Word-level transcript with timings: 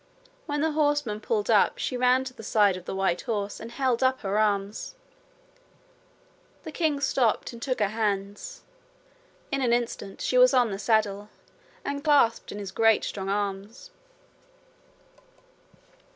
When 0.47 0.61
the 0.61 0.71
horsemen 0.71 1.19
pulled 1.19 1.51
up 1.51 1.77
she 1.77 1.95
ran 1.95 2.23
to 2.23 2.33
the 2.33 2.41
side 2.41 2.75
of 2.75 2.85
the 2.85 2.95
white 2.95 3.21
horse 3.21 3.59
and 3.59 3.71
held 3.71 4.01
up 4.01 4.21
her 4.21 4.39
arms. 4.39 4.95
The 6.63 6.71
king 6.71 6.99
stopped 6.99 7.53
and 7.53 7.61
took 7.61 7.77
her 7.79 7.89
hands. 7.89 8.63
In 9.51 9.61
an 9.61 9.73
instant 9.73 10.19
she 10.19 10.39
was 10.39 10.55
on 10.55 10.71
the 10.71 10.79
saddle 10.79 11.29
and 11.85 12.03
clasped 12.03 12.51
in 12.51 12.57
his 12.57 12.71
great 12.71 13.03
strong 13.03 13.29
arms. 13.29 13.91